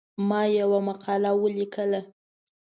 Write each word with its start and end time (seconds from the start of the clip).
ما 0.29 0.41
یوه 0.59 0.79
مقاله 0.87 1.31
ولیکله. 1.43 1.99